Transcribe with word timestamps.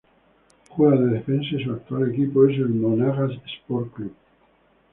Juega 0.69 0.99
de 0.99 1.11
Defensa 1.13 1.49
y 1.55 1.63
su 1.63 1.69
actual 1.73 2.09
equipo 2.11 2.47
es 2.47 2.57
el 2.57 2.69
Monagas 2.69 3.33
Sport 3.45 3.93
Club. 3.93 4.13